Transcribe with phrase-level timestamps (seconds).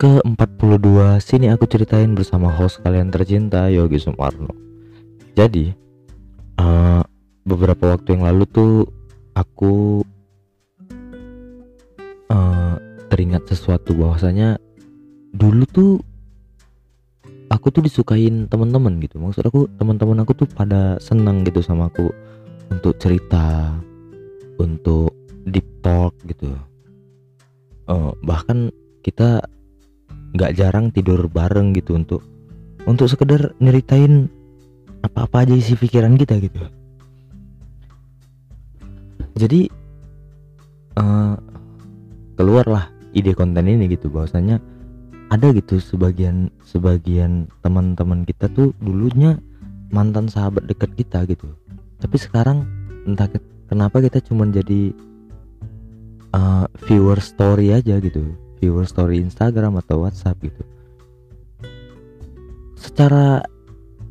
[0.00, 4.48] ke-42 Sini aku ceritain bersama host kalian tercinta Yogi Sumarno.
[5.36, 5.76] Jadi
[6.56, 7.04] uh,
[7.44, 8.72] Beberapa waktu yang lalu tuh
[9.36, 10.00] Aku
[12.32, 12.74] uh,
[13.12, 14.56] Teringat sesuatu bahwasanya
[15.36, 15.92] Dulu tuh
[17.50, 19.18] Aku tuh disukain teman-teman gitu.
[19.20, 22.08] Maksud aku teman-teman aku tuh pada senang gitu sama aku
[22.72, 23.76] Untuk cerita
[24.56, 25.12] Untuk
[25.44, 26.56] deep talk gitu.
[27.84, 28.72] Uh, Bahkan
[29.04, 29.44] kita
[30.34, 32.22] nggak jarang tidur bareng gitu untuk
[32.86, 34.30] untuk sekedar nyeritain
[35.02, 36.60] apa-apa aja isi pikiran kita gitu.
[39.36, 39.70] Jadi
[41.00, 41.34] uh,
[42.36, 44.60] keluarlah ide konten ini gitu bahwasanya
[45.30, 49.38] ada gitu sebagian sebagian teman-teman kita tuh dulunya
[49.90, 51.48] mantan sahabat dekat kita gitu.
[52.00, 52.66] Tapi sekarang
[53.06, 53.38] entah ke,
[53.70, 54.92] kenapa kita cuma jadi
[56.34, 60.62] uh, viewer story aja gitu viewer story Instagram atau WhatsApp gitu.
[62.76, 63.40] Secara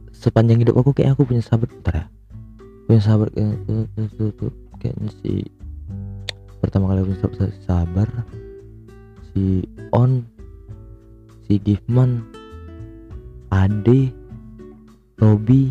[0.10, 2.06] sepanjang hidup aku kayak aku punya sahabat bentar ya.
[2.90, 3.56] Punya sahabat kayak
[4.82, 5.46] kayaknya si
[6.60, 8.10] pertama kali punya sahabat sabar.
[9.30, 9.62] Si
[9.94, 10.26] On
[11.46, 12.26] si Gifman
[13.54, 14.10] Ade
[15.22, 15.70] Robi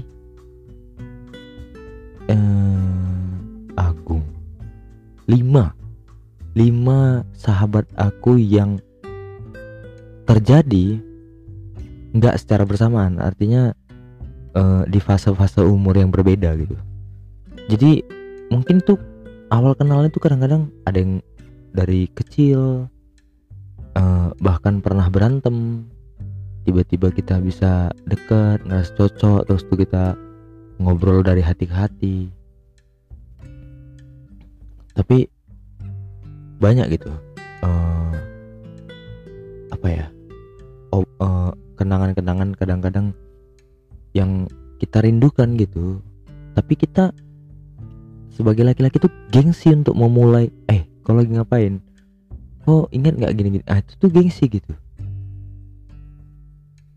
[2.31, 4.27] eh, Agung.
[5.27, 5.78] Lima
[6.59, 8.83] lima sahabat aku yang
[10.27, 10.99] terjadi
[12.19, 13.23] nggak secara bersamaan.
[13.23, 13.71] Artinya
[14.59, 16.75] uh, di fase-fase umur yang berbeda gitu.
[17.71, 18.03] Jadi
[18.51, 18.99] mungkin tuh
[19.55, 21.23] awal kenalnya tuh kadang-kadang ada yang
[21.71, 22.91] dari kecil
[23.95, 25.87] uh, bahkan pernah berantem
[26.67, 30.19] tiba-tiba kita bisa dekat ngerasa cocok terus tuh kita
[30.83, 32.17] ngobrol dari hati ke hati.
[34.99, 35.38] Tapi
[36.59, 37.11] banyak gitu.
[37.63, 38.15] Uh,
[39.71, 40.07] apa ya?
[40.91, 43.15] Oh, uh, kenangan-kenangan kadang-kadang
[44.13, 44.51] yang
[44.83, 46.03] kita rindukan gitu.
[46.59, 47.15] Tapi kita
[48.35, 51.79] sebagai laki-laki tuh gengsi untuk memulai eh kalau lagi ngapain?
[52.67, 53.65] Oh ingat nggak gini-gini?
[53.71, 54.75] Ah itu tuh gengsi gitu.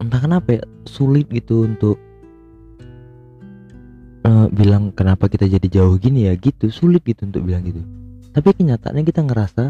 [0.02, 2.02] Entah kenapa ya sulit gitu untuk
[4.26, 6.74] uh, bilang kenapa kita jadi jauh gini ya gitu.
[6.74, 8.01] Sulit gitu untuk bilang gitu
[8.32, 9.64] tapi kenyataannya kita ngerasa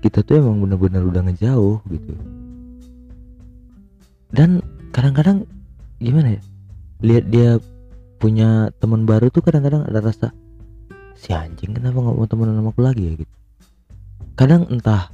[0.00, 2.12] kita tuh emang bener-bener udah ngejauh gitu.
[4.30, 5.46] Dan kadang-kadang
[6.00, 6.42] gimana ya
[7.00, 7.50] lihat dia
[8.20, 10.32] punya teman baru tuh kadang-kadang ada rasa
[11.16, 13.12] si anjing kenapa nggak mau temenan sama aku lagi ya?
[13.20, 13.34] Gitu.
[14.34, 15.12] Kadang entah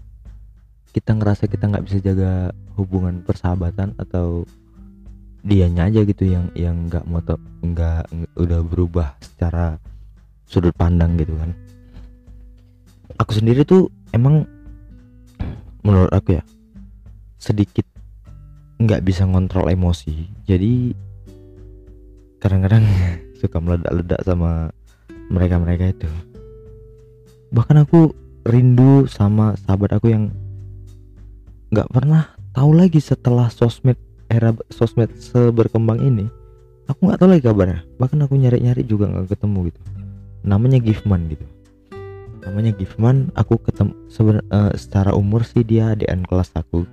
[0.95, 4.49] kita ngerasa kita nggak bisa jaga hubungan persahabatan atau
[5.47, 7.23] dianya aja gitu yang yang nggak mau
[7.63, 8.03] nggak
[8.35, 9.79] udah berubah secara
[10.47, 11.66] sudut pandang gitu kan
[13.15, 14.47] aku sendiri tuh emang
[15.87, 16.43] menurut aku ya
[17.39, 17.87] sedikit
[18.83, 20.27] nggak bisa ngontrol emosi.
[20.45, 20.93] Jadi
[22.43, 22.85] kadang-kadang
[23.41, 24.75] suka meledak-ledak sama
[25.31, 26.11] mereka-mereka itu.
[27.55, 28.13] Bahkan aku
[28.47, 30.35] rindu sama sahabat aku yang
[31.71, 36.27] nggak pernah tahu lagi setelah sosmed era sosmed seberkembang ini.
[36.87, 37.83] Aku nggak tahu lagi kabarnya.
[37.99, 39.81] Bahkan aku nyari-nyari juga nggak ketemu gitu.
[40.47, 41.56] Namanya Gifman gitu
[42.47, 46.87] namanya Gifman aku ketemu seben, uh, secara umur sih dia adian kelas aku.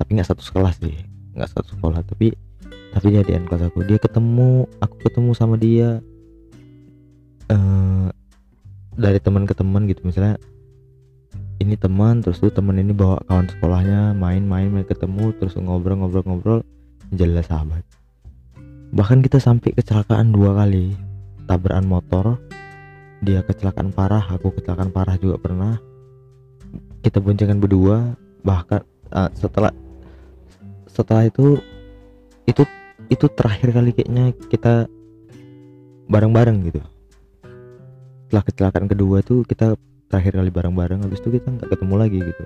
[0.00, 0.96] Tapi nggak satu sekolah sih
[1.36, 2.00] nggak satu sekolah.
[2.02, 2.32] Tapi
[2.96, 3.84] tapi dia adian kelas aku.
[3.84, 6.00] Dia ketemu aku ketemu sama dia
[7.52, 8.08] uh,
[8.96, 10.00] dari teman ke teman gitu.
[10.08, 10.40] Misalnya
[11.60, 16.64] ini teman terus tuh teman ini bawa kawan sekolahnya main-main main ketemu terus ngobrol-ngobrol-ngobrol
[17.12, 17.84] menjadi sahabat.
[18.92, 20.96] Bahkan kita sampai kecelakaan dua kali.
[21.48, 22.38] Tabrakan motor
[23.22, 25.78] dia kecelakaan parah aku kecelakaan parah juga pernah.
[27.02, 28.82] Kita boncengan berdua bahkan
[29.14, 29.70] uh, setelah
[30.90, 31.62] setelah itu
[32.50, 32.66] itu
[33.06, 34.90] itu terakhir kali kayaknya kita
[36.10, 36.82] bareng-bareng gitu.
[38.26, 39.78] Setelah kecelakaan kedua tuh kita
[40.10, 42.44] terakhir kali bareng-bareng habis itu kita nggak ketemu lagi gitu.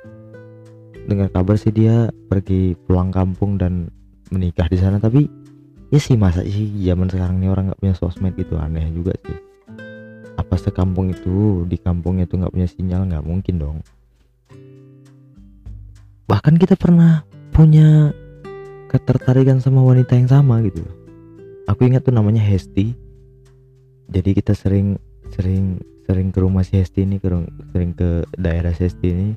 [1.06, 3.88] Dengan kabar sih dia pergi pulang kampung dan
[4.28, 5.24] menikah di sana tapi
[5.88, 9.45] ya sih masa sih zaman sekarang ini orang nggak punya sosmed gitu aneh juga sih
[10.56, 13.78] apa sekampung itu di kampungnya itu nggak punya sinyal nggak mungkin dong.
[16.32, 18.08] Bahkan kita pernah punya
[18.88, 20.80] ketertarikan sama wanita yang sama gitu.
[21.68, 22.96] Aku ingat tuh namanya Hesti.
[24.08, 24.96] Jadi kita sering
[25.36, 25.76] sering
[26.08, 29.28] sering ke rumah si Hesti ini sering ke daerah si Hesti ini.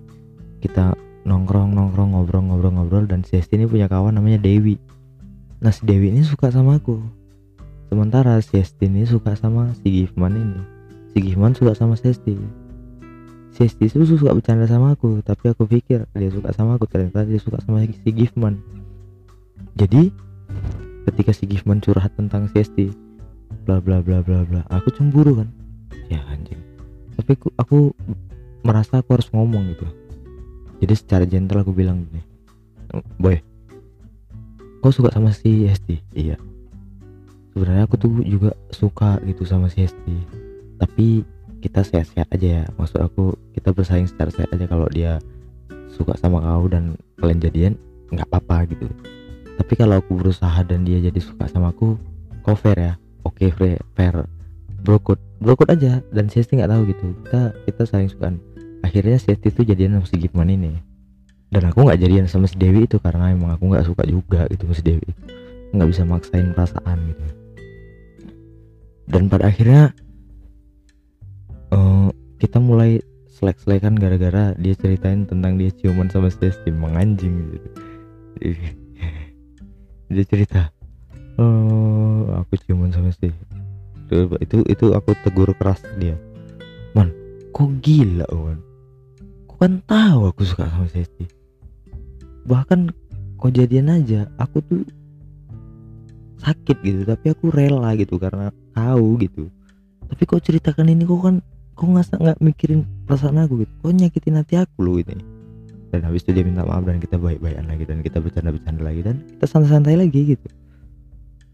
[0.64, 0.96] Kita
[1.28, 4.80] nongkrong nongkrong ngobrol ngobrol ngobrol dan si Hesti ini punya kawan namanya Dewi.
[5.60, 6.96] Nah si Dewi ini suka sama aku.
[7.92, 10.79] Sementara si Hesti ini suka sama si Gifman ini
[11.20, 12.40] si Gihman suka sama Sesti.
[13.52, 17.28] Si Esti itu suka bercanda sama aku tapi aku pikir dia suka sama aku ternyata
[17.28, 18.56] dia suka sama si Gifman
[19.76, 20.16] jadi
[21.12, 22.88] ketika si Gifman curhat tentang si Esti
[23.68, 25.52] bla bla bla bla bla aku cemburu kan?
[26.08, 26.56] Ya anjing.
[27.20, 27.78] Tapi aku, aku
[28.64, 29.92] merasa aku harus ngomong gitu.
[30.80, 32.24] Jadi secara gentle aku bilang gini
[33.20, 33.38] boy
[34.80, 36.40] kau suka sama si Esti iya.
[37.52, 40.48] Sebenarnya aku tuh juga suka gitu sama si Esti
[40.80, 41.28] tapi
[41.60, 42.66] kita sehat-sehat aja ya.
[42.80, 45.20] Maksud aku kita bersaing secara sehat aja kalau dia
[45.92, 47.74] suka sama kau dan kalian jadian
[48.10, 48.88] nggak apa-apa gitu.
[49.60, 52.00] Tapi kalau aku berusaha dan dia jadi suka sama aku
[52.42, 52.94] kau fair ya?
[53.28, 54.16] Oke okay, fair fair.
[54.80, 57.06] Brokut brokut aja dan si nggak tahu gitu.
[57.28, 58.32] Kita kita saling suka.
[58.80, 60.74] Akhirnya si itu jadian sama si Gipman ini.
[61.52, 64.72] Dan aku nggak jadian sama si Dewi itu karena emang aku nggak suka juga gitu
[64.72, 65.10] sama si Dewi.
[65.76, 67.26] Nggak bisa maksain perasaan gitu.
[69.10, 69.92] Dan pada akhirnya
[71.74, 73.02] uh, kita mulai
[73.40, 77.70] selek-selekan gara-gara dia ceritain tentang dia ciuman sama Stacey menganjing gitu.
[80.14, 80.62] dia cerita
[81.40, 83.48] oh aku ciuman sama Stacey
[84.42, 86.18] itu itu aku tegur keras dia.
[86.98, 87.14] Man
[87.54, 88.60] kok gila man
[89.46, 91.30] kok kan tahu aku suka sama Stacey
[92.44, 92.90] bahkan
[93.40, 94.82] kok jadian aja aku tuh
[96.40, 99.52] sakit gitu tapi aku rela gitu karena tahu gitu.
[100.10, 101.36] Tapi kok ceritakan ini kok kan
[101.80, 103.72] kok nggak nggak mikirin perasaan aku gitu.
[103.80, 105.16] Kok nyakitin hati aku loh ini?
[105.90, 109.24] Dan habis itu dia minta maaf dan kita baik-baikan lagi dan kita bercanda-bercanda lagi dan
[109.40, 110.48] kita santai-santai lagi gitu.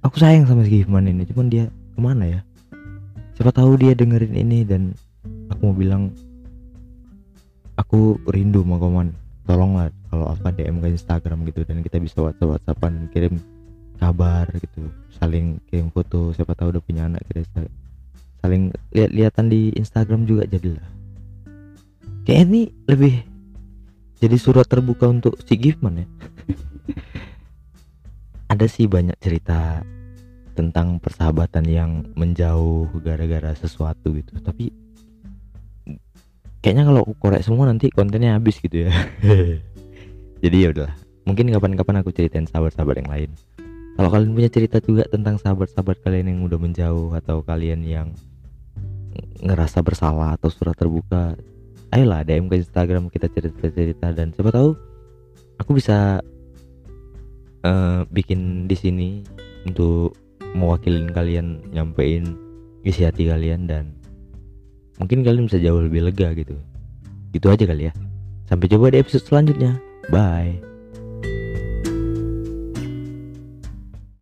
[0.01, 2.41] Aku sayang sama si Gifman ini cuman dia ke mana ya?
[3.37, 4.97] Siapa tahu dia dengerin ini dan
[5.53, 6.09] aku mau bilang
[7.77, 9.13] aku rindu mau koman.
[9.45, 13.37] Tolonglah kalau apa DM ke Instagram gitu dan kita bisa WhatsApp WhatsAppan kirim
[14.01, 14.89] kabar gitu
[15.21, 17.45] saling kirim foto siapa tahu udah punya anak kita
[18.45, 20.85] saling lihat-lihatan di Instagram juga jadilah
[22.29, 23.25] kayak ini lebih
[24.25, 26.07] jadi surat terbuka untuk si Gifman ya.
[28.51, 29.83] Ada sih banyak cerita
[30.55, 34.39] tentang persahabatan yang menjauh gara-gara sesuatu gitu.
[34.39, 34.71] Tapi
[36.63, 38.91] kayaknya kalau korek semua nanti kontennya habis gitu ya.
[40.43, 40.95] Jadi ya udahlah.
[41.29, 43.29] Mungkin kapan-kapan aku ceritain sahabat-sahabat yang lain.
[43.95, 48.07] Kalau kalian punya cerita juga tentang sahabat-sahabat kalian yang udah menjauh atau kalian yang
[49.43, 51.35] ngerasa bersalah atau surat terbuka
[51.93, 54.11] ayolah DM ke Instagram kita cerita-cerita.
[54.11, 54.75] Dan siapa tahu
[55.59, 56.19] aku bisa
[57.63, 59.09] uh, bikin di sini
[59.65, 60.15] untuk
[60.55, 62.35] mewakilin kalian nyampein
[62.85, 63.91] isi hati kalian dan
[65.01, 66.55] mungkin kalian bisa jauh lebih lega gitu.
[67.35, 67.93] Gitu aja kali ya.
[68.45, 69.75] Sampai coba di episode selanjutnya.
[70.13, 70.64] Bye